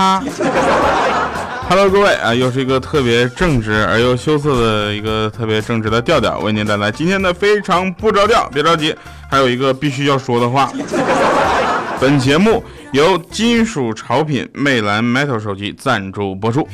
[0.00, 0.22] 他。
[1.68, 8.48] Hello，各位啊，又是一个特别正直而又羞涩的一个特别正直的调调，为您带来今天的非常不着调。
[8.52, 8.96] 别着急，
[9.30, 10.72] 还有一个必须要说的话。
[12.00, 16.66] 本节目由金属潮品魅蓝 Metal 手机赞助播出。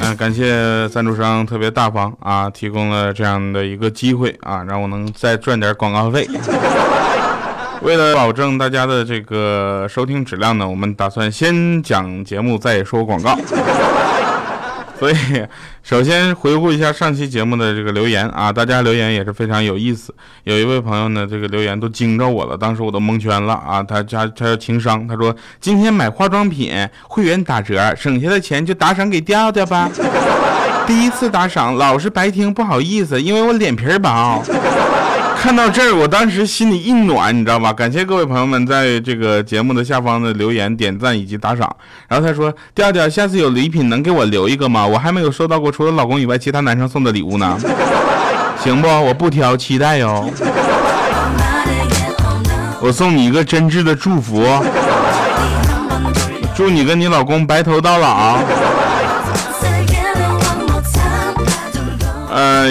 [0.00, 6.26] 嗯，感谢赞助商特别大方啊，提供了这样的一个机会啊，让我能再赚点广告费。
[7.82, 13.36] 为了保证大家的这个收听质量呢，我们打算先讲节目再说广告。
[14.98, 15.16] 所以，
[15.82, 20.14] 首先回顾一下上期节目的这个留言啊，大家留言也是非常有意思。
[20.44, 23.82] 有一位朋友呢，这个留言都惊着我了，当时我都蒙圈了啊。
[23.82, 26.72] 他他他要情商，他说今天买化妆品
[27.08, 29.90] 会员打折，省下的钱就打赏给调调吧。
[30.86, 34.40] 第一次打赏老是白听，不好意思，因为我脸皮薄。
[35.42, 37.72] 看到这儿，我当时心里一暖，你知道吧？
[37.72, 41.68] 感谢各位朋友们在这个节目的下方的留言、点赞以及打赏。
[42.06, 44.86] 然后他说：“调调，下次有礼品能给我留一个吗？
[44.86, 47.58] 我还没有收到过除了老公以外其他男生送的礼物呢。
[48.62, 48.86] 行不？
[48.86, 50.30] 我不挑，期待哟。
[52.80, 54.46] 我送你一个真挚的祝福，
[56.54, 58.38] 祝你跟你老公白头到老。”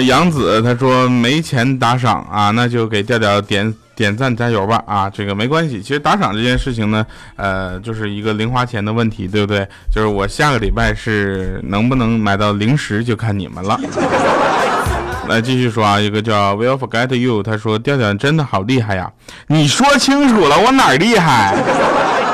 [0.00, 5.82] 杨子他说没钱打赏啊，那就给调调点点赞加油吧啊，这个没关系。
[5.82, 7.04] 其实打赏这件事情呢，
[7.36, 9.66] 呃，就是一个零花钱的问题，对不对？
[9.94, 13.78] 就是我下个礼拜是能不能买到零食，就看你们了。
[15.28, 19.10] 来继续说啊，一个叫 Will Forget You，他说调调真的好厉害呀，
[19.46, 21.54] 你说清楚了，我哪厉害？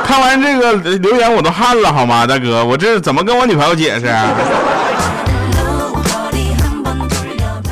[0.04, 4.06] 看完这个留言我都汗了好吗，大哥，我这怎么跟我女朋友解释？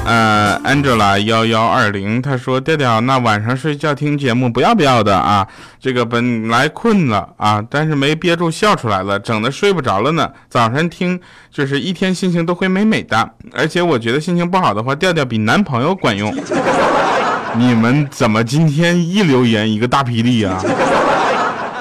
[0.06, 5.46] 呃，Angela 幺幺二零，他说调调，那晚上睡觉听节目不要不要的啊，
[5.80, 10.30] 这个本来困了啊，但是没憋住笑出来了，整的睡不着了呢。
[10.48, 11.20] 早上听
[11.50, 16.32] 就是一天心情都会美美的，而且我觉得心情不好的话，调调比男朋友管用。
[17.58, 20.62] 你们怎么今天一留言一个大霹雳啊？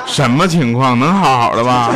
[0.07, 0.97] 什么情况？
[0.97, 1.91] 能好好的吧？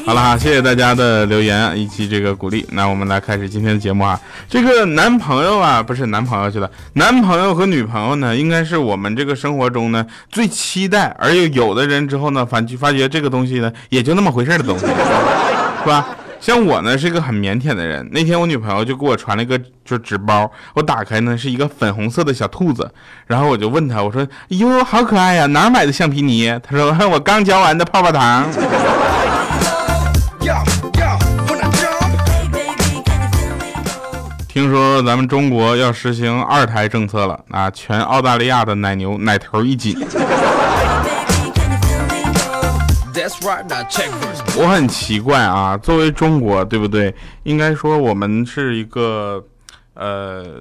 [0.06, 2.66] 好了哈，谢谢大家的留言以及这个鼓励。
[2.70, 4.18] 那我们来开始今天的节目啊。
[4.48, 14.86] 这个男朋友啊，不是男朋友去了，男朋友和女朋友呢，应该是我们这个生活中呢最期待，而又有的人之后呢，反发觉这个东西呢，也就那么回事的东西，
[15.84, 16.06] 是吧？
[16.40, 18.08] 像我呢，是一个很腼腆的人。
[18.10, 22.90] 那天我女朋友就给我传了一个就是纸包，我打开呢是一个粉红色的小兔子，
[23.26, 28.48] 然后我就问她，我说：“哟，好可爱呀，哪买的橡皮泥？”她说：“我刚嚼完的泡泡糖。”
[34.52, 37.70] 听说咱们中国要实行二胎政策了啊！
[37.70, 39.96] 全澳大利亚的奶牛奶头一紧。
[44.56, 47.14] 我很奇怪啊，作为中国，对不对？
[47.44, 49.40] 应该说我们是一个
[49.94, 50.56] 呃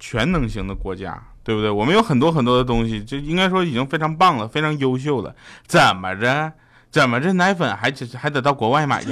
[0.00, 1.70] 全能型的国家，对不对？
[1.70, 5.34] 我们有很多很多的东西，就应该说已经非常棒了，非常优秀了。
[5.66, 6.50] 怎么着？
[6.90, 7.34] 怎么着？
[7.34, 9.10] 奶粉还还得到国外买去？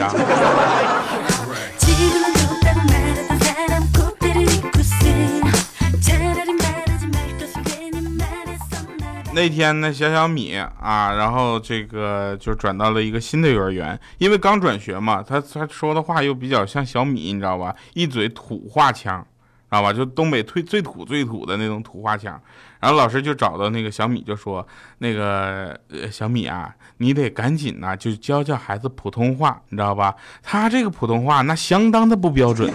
[9.35, 17.75] 那天呢，小小米啊，然后这个就转到了一个新的幼儿园，因为刚转学嘛，他他说的话又比较像小米，你知道吧？
[17.95, 19.91] 一嘴土话腔，知道吧？
[19.91, 22.39] 就东北最最土最土的那种土话腔。
[22.79, 24.67] 然后老师就找到那个小米，就说
[24.99, 25.79] ：“那个
[26.11, 30.15] 小米啊，你得赶紧呐，就教教孩子普通话，你知道吧？
[30.43, 32.71] 他这个普通话那相当的不标准。”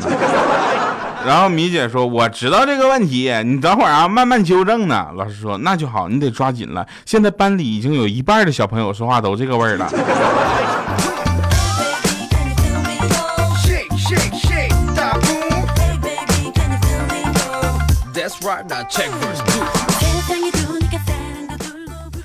[1.27, 6.87] 然后米姐说：“我知道这个问题，你等会儿啊，慢慢纠正呢。”老师说：“那就好，你得抓紧了。
[7.05, 9.89] 现在班里已经有一半的小朋友说话都这个味儿了。”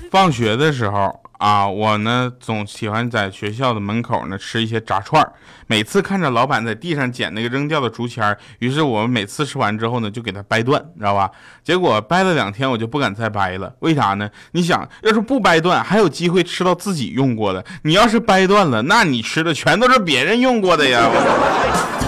[0.09, 1.22] 放学的时候。
[1.43, 5.33] 啊，我呢总喜欢在学校的门口呢吃一些炸串儿，
[5.67, 11.29] 每次看着老板在地上捡那个扔掉的竹签儿，于是我们每次吃完之后呢就给它掰断，知道吧？
[11.61, 13.75] 结果掰了两天，我就不敢再掰了。
[13.79, 14.29] 为啥呢？
[14.53, 21.01] 你想要是不掰断，还有机会吃到自己用过的；你要是掰断了，那你吃的全都是别人用过的呀。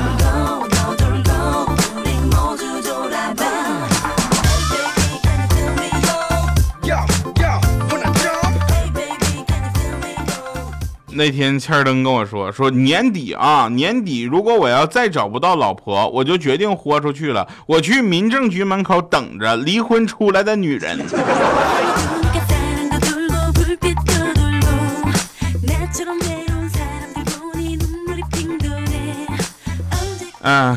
[11.18, 17.48] 那天，倩儿灯跟我说，说年底啊，年底如果我要再找不到老婆，我就决定豁出去了。
[17.66, 21.00] 我去民政局门口等着离婚出来的女人。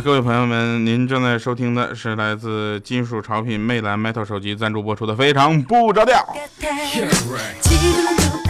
[0.04, 6.16] 各位朋友们，您正在收听的是来自金属潮品魅蓝 metal 手机赞助播出的《非常不着调》。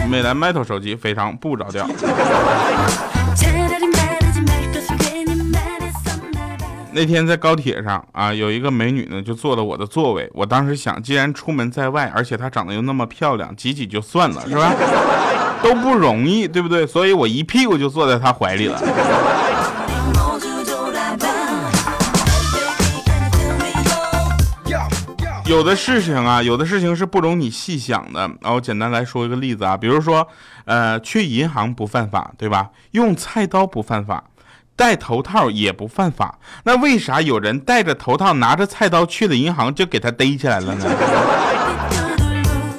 [0.07, 1.87] 魅蓝 Metal 手机非常不着调。
[6.91, 10.29] 那天在高铁上啊，有一个美女呢，就坐了我的座位。
[10.33, 14.73] 我当时想，既然出门在外，而且她长得又那么漂亮，挤挤就算了，是吧？
[15.61, 16.87] 都不容易，对不对？
[16.87, 18.81] 所以我一屁股就坐在她怀里了。
[25.49, 28.29] 有的事情啊，有的事情是不容你细想的。
[28.39, 30.27] 然后简单来说一个例子啊，比如说，
[30.65, 32.69] 呃，去银行不犯法，对吧？
[32.91, 34.23] 用菜刀不犯法。
[34.75, 40.85] 戴头套也不犯法，那为啥有人戴着头套拿着菜刀去了银行就给他逮起来了呢？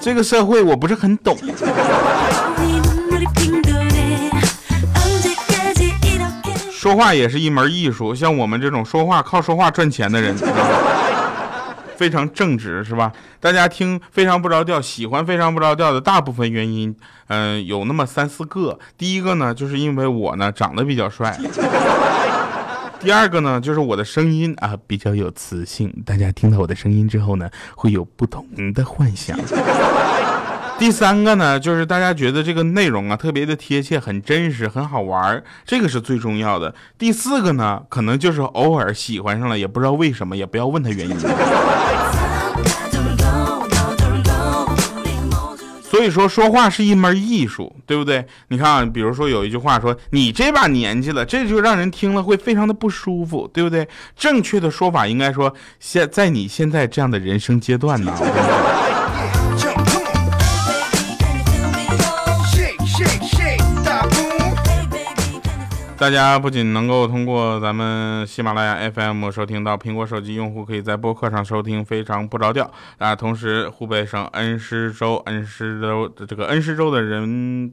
[0.00, 1.36] 这个社会我不是很懂。
[6.70, 10.34] 说话也是一门艺术，像我们这种说话靠说话赚钱的人。
[12.00, 13.12] 非常正直是吧？
[13.40, 18.78] 大家听非常不着调，喜欢非常不着调的大部分原因，嗯，有那么三四个。
[18.96, 21.30] 第一个呢，就是因为我呢长得比较帅；
[23.00, 29.38] 第二个呢，就是我的声音啊比较有磁性，大家听到我的声音之后呢，会有不同的幻想。
[30.78, 36.74] 第三个呢，就是大家觉得这个内容啊特别的贴切，很真实，很好玩儿这个是最重要的。
[36.96, 41.14] 第四个呢，可能就是偶尔喜欢上了，也不知道为什么，也不要问他原因。
[46.00, 48.24] 所以说，说话是一门艺术，对不对？
[48.48, 53.86] 你看，比如说有一句话说：“你这把年纪了，这就让人听了会非常的不舒服，对不对？”
[54.16, 58.14] 正确的说法应该说：“现在你现在这样的人生阶段呢。”
[66.00, 73.14] 大家不仅能够通过咱们喜马拉雅 FM 收听到，苹果手机用户可以在播客上收听，非常不着调啊。
[73.14, 77.70] 同时，湖北省恩施州恩施州的这个恩施州的人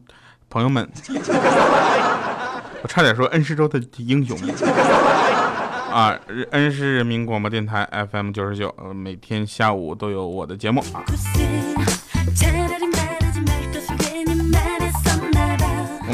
[0.49, 0.85] 朋友们，
[2.83, 4.37] 我差点说恩施州的英雄
[5.89, 6.13] 啊！
[6.51, 11.01] 恩施人民广播电台 FM 九十九，每天下午都有我的节目啊。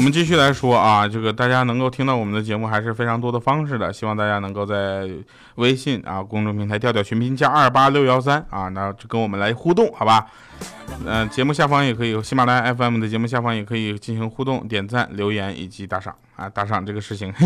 [0.04, 5.08] 我们继续来说啊，这个大家能够听到我们的节目还是非常多的方式的，希望大家能够在
[5.54, 10.26] 微信啊公众平台调调群拼加二八六幺三啊，那就跟我们来互动，好吧？
[11.06, 17.32] 嗯，节目下方也可以，喜马拉雅 FM 的节目下方也可以进行互动、点赞、留言以及打赏啊，打赏这个事情。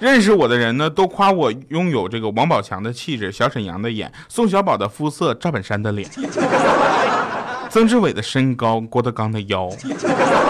[0.00, 6.06] 认识我的人呢，都夸我拥有这个王宝强的气质、小沈阳的眼、宋小宝的肤色、赵本山的脸。
[7.72, 9.66] 曾志伟的身高，郭德纲的腰，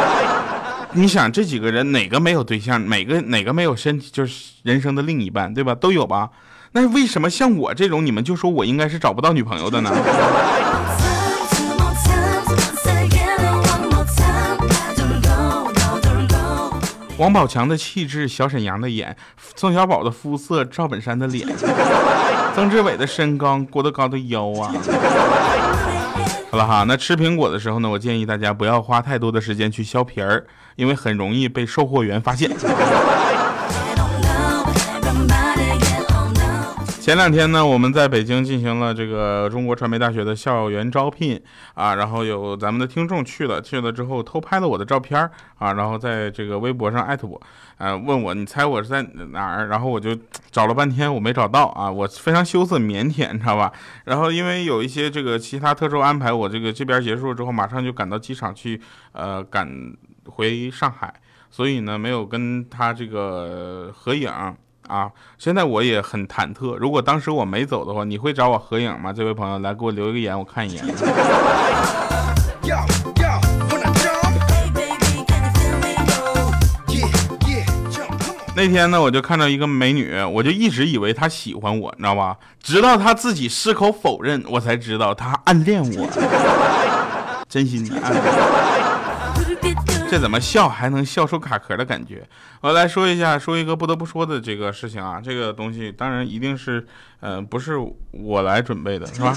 [0.91, 2.89] 你想这几个人哪个没有对象？
[2.89, 4.11] 哪个哪个没有身体？
[4.13, 5.73] 就是人生的另一半，对吧？
[5.73, 6.31] 都有吧？
[6.73, 9.93] 那为什么像我这种，你们就说我应该是找不到女朋友的呢？
[17.19, 19.17] 王宝强的气质，小沈阳的眼，
[19.55, 21.47] 宋小宝的肤色，赵本山的脸，
[22.57, 24.75] 曾志伟的身高，郭德纲的腰啊。
[26.53, 30.45] 好了哈，那吃苹果的时候呢，我建议大家不要花太多的时间去削皮儿，
[30.77, 32.51] 因为很容易被售货员发现。
[37.03, 41.43] 前两天呢，我们在北京进行了这个中国传媒大学的校园招聘
[41.75, 45.29] 啊，然后有咱们的听众去了，去了之后偷拍了我的照片儿
[45.59, 47.43] 啊，然后在这个微博上艾特我，
[47.77, 49.67] 呃，问我你猜我是在哪儿？
[49.67, 50.17] 然后我就
[50.53, 53.73] 找了半天，我没找到啊，我非常羞涩腼腆，你知道吧？
[54.07, 58.81] 然后因为有一些这个其他特殊安排，我这个这边结束之后，马上就赶到机场去，
[59.11, 59.69] 呃，赶
[60.27, 61.13] 回上海，
[61.51, 64.31] 所以呢，没有跟他这个合影。
[64.93, 66.77] 啊，现在我也很忐忑。
[66.77, 69.11] 如果当时我没走的话，你会找我合影吗？
[69.11, 70.85] 这位朋友，来给我留一个言，我看一眼。
[78.55, 82.37] 那天呢，我就看到一个美女，我就一直以为她喜欢我，你知道吧？
[82.63, 86.07] 直到她自己矢口否认，我才知道她暗恋我，
[87.49, 88.82] 真心的。
[90.13, 92.23] 这怎么笑还能笑出卡壳的感觉？
[92.61, 96.87] 我来说一下，说一个不得不说的这个事情啊，这个东西当然一定是，
[97.21, 97.79] 呃，不是
[98.11, 99.35] 我来准备的，是吧？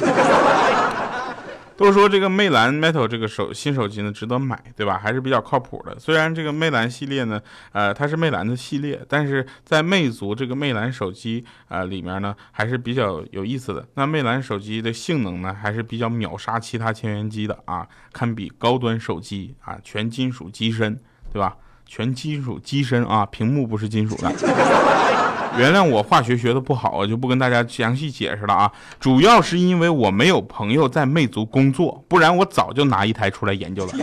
[1.78, 4.98] 都说这个魅蓝 Metal 这个手新手机呢值得买，对吧？
[4.98, 5.98] 还是比较靠谱的。
[6.00, 7.42] 虽然这个魅蓝系列呢，
[7.74, 13.86] 呃，它是魅蓝的系列，但是在魅族这个魅蓝手机呃里面呢，还是比较有意思的。
[13.96, 20.98] 那魅蓝手机的性能呢，还是比较秒杀其他千元机的啊，堪比高端手机啊，全金属机身，
[21.34, 21.58] 对吧？
[21.86, 24.32] 全金属机身啊，屏幕不是金属的。
[25.58, 28.72] 原谅我化学学的不好，我就不跟大家详细解释了啊。
[29.00, 33.94] 主要是因为我没有朋友在魅族工作，不然我早就拿一台出来研究了，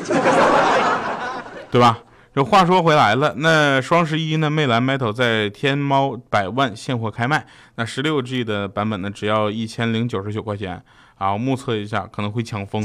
[1.71, 1.99] 对吧？
[2.35, 4.49] 这话说回来了，那双十一呢？
[4.49, 7.45] 魅蓝 Metal 在天猫百万现货开卖，
[7.75, 10.83] 那十六 G 的版本呢，只要一千零九十九块钱
[11.19, 11.37] 啊！
[11.37, 12.83] 目测一下，可能会抢疯。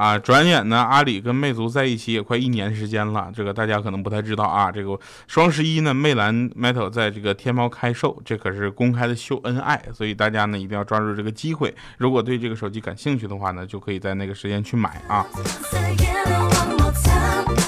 [0.00, 4.72] 啊，转眼呢，阿里跟魅族在一起也快一年时间了，这个大家可能不太知道啊。
[4.72, 11.74] 这个双十一呢，魅蓝 Metal 在这个天猫开售，这可是公开的秀恩爱，所以大家呢一定要抓住这个机会。
[11.98, 15.26] 如果对这个手机感兴趣的话呢，就可以在那个时间去买啊。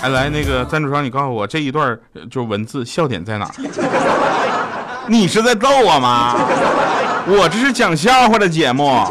[0.00, 3.46] 哎，来那个赞助商，你告诉我这一段就文字笑点在哪？
[5.06, 6.34] 你是在逗我吗？
[7.26, 9.04] 我这是讲笑话的节目。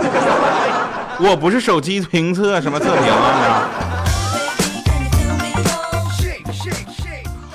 [1.24, 3.70] 我不是手机评测什么测评啊，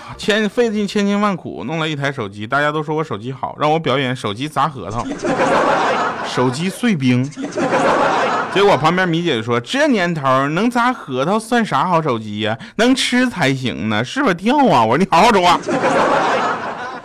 [0.16, 5.04] 千费尽千辛万苦弄了一台手机，大家都说我手机好，让我表演手机砸核桃，
[6.26, 7.28] 手机碎冰。
[8.54, 12.56] 结果旁边米姐说：“这年头能砸核桃算啥好手机呀？
[12.76, 15.60] 能吃才行呢，是不是掉啊？”我说：“你好好说话。”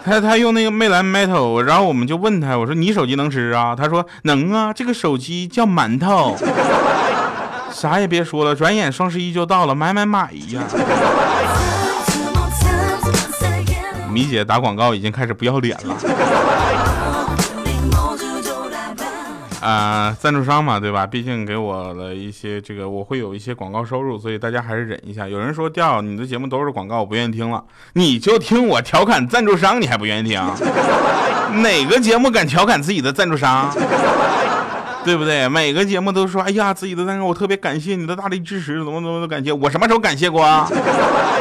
[0.03, 3.75] 他他用那个魅蓝 Metal，然后我们就问他，我说你手机能吃啊？
[3.75, 6.35] 他说能啊，这个手机叫馒头。
[7.71, 10.63] 啥也别说了，转眼双十一就到了，买买买呀！
[14.11, 15.95] 米姐打广告已经开始不要脸了。
[19.61, 21.05] 啊，赞助商嘛，对吧？
[21.05, 25.27] 毕竟给我了一些这个，我会有一些广告收入，所以大家还是忍一下。
[25.27, 27.63] 有人说调你的节目都是广告，我不愿意听了。
[27.93, 30.41] 你就听我调侃赞助商，你还不愿意听？
[31.61, 33.71] 哪个节目敢调侃自己的赞助商？
[35.03, 35.47] 对不对？
[35.47, 39.51] 每个节目都说，哎呀，自己的赞助，我特别感谢你的大力支持，怎么怎么的感谢？
[39.51, 40.67] 我什么时候感谢过啊？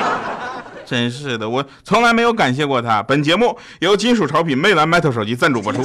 [0.84, 3.02] 真是的，我从来没有感谢过他。
[3.02, 5.82] 本节目由金属潮品魅蓝 Metal 手机赞助播出。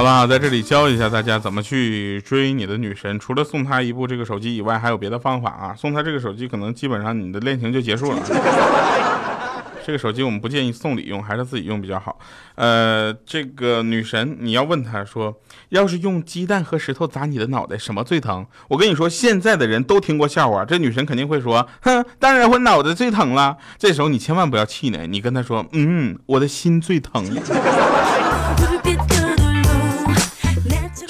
[0.00, 3.20] 好了，在这里教一下大家怎么去追你的女神。
[3.20, 5.74] 除了送她一部这个手机以外，还有别的方法啊！
[5.76, 8.18] 送她这个手机，可能基本上你的恋情就结束了。
[9.84, 12.18] 这个手机我们不建议送礼用，还是自己用比较好。
[12.54, 15.38] 呃，这个女神，你要问她说，
[15.68, 18.46] 要是用鸡蛋和石头砸你的脑袋，什么最疼？
[18.68, 23.58] 我跟你说，现在的人都听过笑话，这女神肯定会说，哼，当然我脑袋最疼了。
[23.76, 27.22] 这时候你千万不要气馁，你跟她说，嗯，我的心最疼。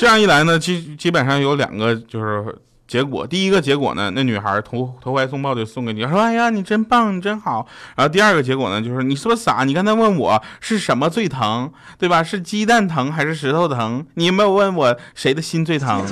[0.00, 2.56] 这样一来呢，基基本上有两个就是
[2.88, 3.26] 结果。
[3.26, 9.64] 第一个结果呢，那女孩投投怀送抱就送给你，说：“哎呀，你真棒，你真好。”然后第二个结果呢，就是你是不是傻？
[9.64, 12.22] 你刚才问我是什么最疼，对吧？
[12.22, 14.06] 是鸡蛋疼还是石头疼？
[14.14, 16.02] 你没有问我谁的心最疼？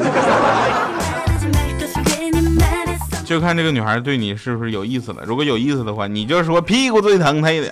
[3.25, 5.23] 就看这个女孩对你是不是有意思了。
[5.25, 7.71] 如果有意思的话，你就说屁股最疼，她也得。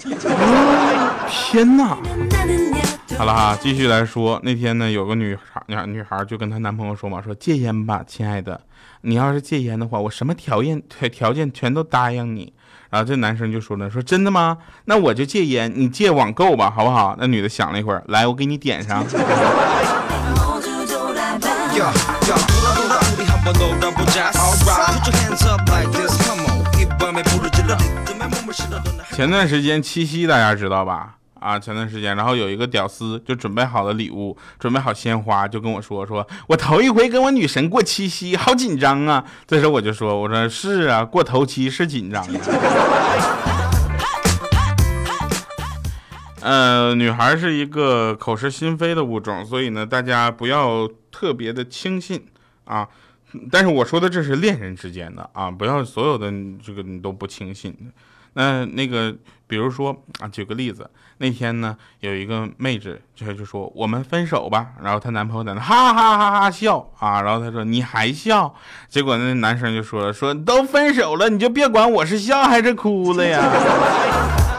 [1.28, 1.98] 天哪！
[3.18, 8.60] 好了哈，继续来说，那天呢，有个女孩，女女孩就跟她男朋友说嘛，说戒烟吧，亲爱的，
[9.00, 12.52] 你要是戒烟的话，我什么条件 条件全都答应你。
[12.90, 14.58] 然后这男生就说了，说真的吗？
[14.84, 17.16] 那我就戒烟，你戒网购吧，好不好？
[17.18, 19.02] 那女的想了一会儿，来，我给你点上。
[29.12, 31.14] 前段时间七夕，大家知道吧？
[31.46, 42.40] 啊，前段时间，然后有一个屌丝就准备好了礼物，准备好鲜花，就跟我说：“说我头一回跟我女神过七夕，好紧张啊！”这时候我就说：“我说是啊，过头七是紧张的。”
[46.42, 52.26] 呃，女孩是一个口是心非的物种，所以呢，大家不要特别的轻信
[52.64, 52.88] 啊。
[53.52, 56.28] 但是我说的这是恋人之间的啊，不要所有的
[56.60, 57.72] 这个你都不轻信。
[58.36, 59.16] 那那个，
[59.46, 68.54] 比如说啊，举个例子，那天呢，有一个妹子就就说我们分手吧，然后她男朋友在那哈哈哈哈笑啊，然后她说你还笑，
[68.90, 73.40] 结果那男生就说了，说都分手了，你就别管我是笑还是哭了呀。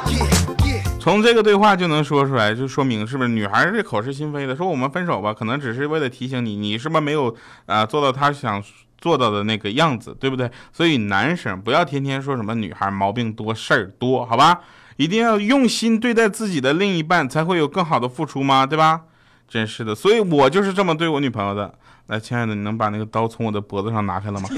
[1.00, 7.34] 从这个对话就能说出来，就说明是不是女孩是口是心非的，说我们分手吧，可能只是为了提醒你，你是不是没有
[7.68, 8.64] 啊做到她想。
[8.98, 10.50] 做到的那个样子，对不对？
[10.72, 14.62] 所以男生不要天天说什么女孩毛病多事儿多，好吧？
[14.98, 18.66] 一定要用心对待自己的另一半，才会有更好的付出吗？
[18.66, 19.02] 对吧？
[19.48, 21.74] 真是的，所以我就是这么对我女朋友的。
[22.08, 24.50] 来，亲爱的，你能把那个刀从我的脖子上拿开了吗？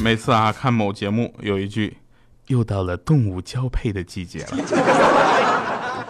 [0.00, 2.01] 每次啊看某节目有一句。
[2.52, 4.58] 又到了动物交配的季节了。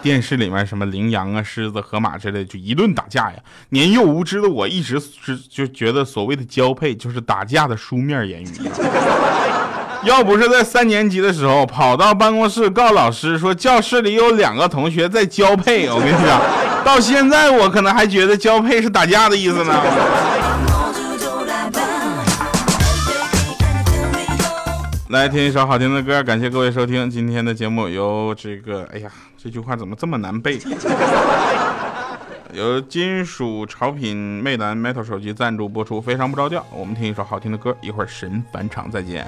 [0.01, 3.37] 电视里面什么羚羊啊、狮子、河马之类，就一顿打架呀。
[3.69, 8.47] 年幼无知的我一直是就觉得所谓的交配就是打架的书面言语。
[10.03, 16.41] 要不是在三年级的时候跑到办公室告老师说教室里有两个同学在交配，我跟你讲，
[16.83, 19.73] 到现在我可能还觉得交配是打架的意思呢。
[25.13, 27.87] 来听一首好听的歌，感谢各位收听今天的节目。
[27.87, 30.59] 由这个，哎呀，这句话怎么这么难背？
[32.51, 36.65] 由金属潮品魅蓝 Metal 手机赞助播出，非常不着调。
[36.75, 39.23] 我们听一首好听的歌，一会儿神返场再见。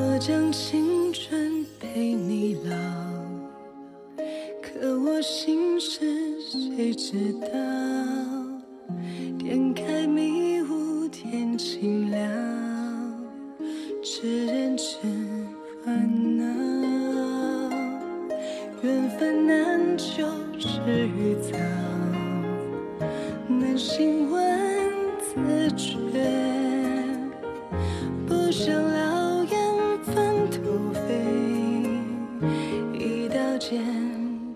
[0.00, 2.74] 我将青春陪你老，
[4.60, 6.00] 可我心事
[6.42, 7.59] 谁知道？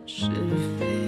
[0.06, 0.28] 是
[0.78, 1.04] 非。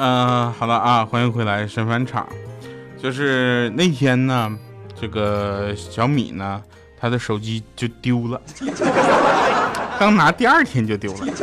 [0.00, 2.24] 嗯，好了啊，欢迎回来神返场。
[3.02, 4.56] 就是那天呢，
[4.94, 6.62] 这个小米呢，
[7.00, 8.40] 他的手机就丢了，
[9.98, 11.42] 刚拿第二天就丢了，是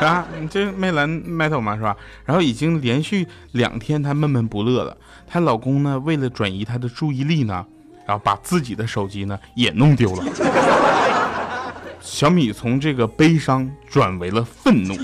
[0.00, 0.26] 吧？
[0.40, 1.94] 你这魅蓝 metal 嘛，是吧？
[2.24, 4.96] 然后已经连续两天她闷闷不乐了。
[5.26, 7.62] 她老公呢，为了转移她的注意力呢，
[8.06, 10.24] 然后把自己的手机呢也弄丢了。
[12.00, 14.94] 小米从这个悲伤转为了愤怒。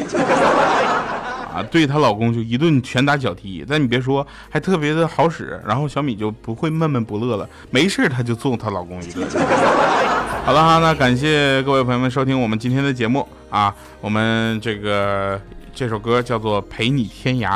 [1.64, 5.60] 对她老公就一顿拳打脚踢，但你别说，还特别的好使。
[5.66, 9.28] 然后小米就不会闷闷不乐了，没事她就揍她老公一顿。
[10.44, 13.74] 好了哈，那感谢各位朋友们收听我们今天的节目啊。
[14.00, 15.40] 我们这个
[15.74, 17.48] 这首歌叫做《陪你天涯》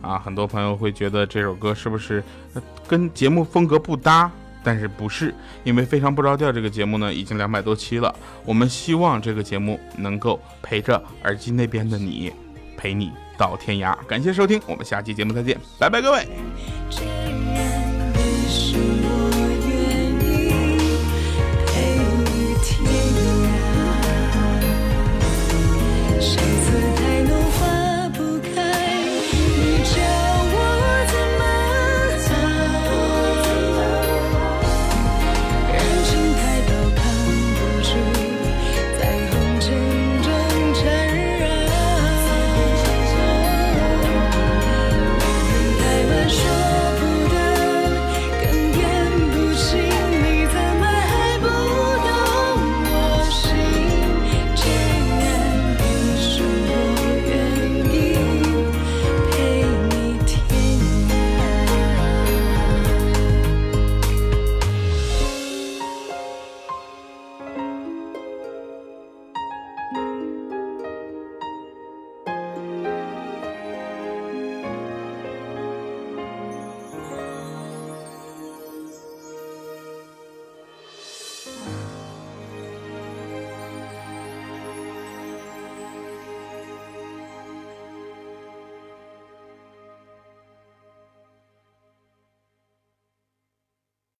[0.00, 2.22] 啊，很多朋友会觉得这首歌是不是
[2.88, 4.30] 跟节目风格不搭？
[4.66, 8.14] 但是不是，因为非常不着调这个节目呢已经两百多期了，
[8.46, 12.32] 我们希望这个节目能够陪着耳机那边的你，
[12.74, 13.96] 陪你到天涯。
[14.06, 17.53] 感谢收听，我们下期节目再见，拜拜各位。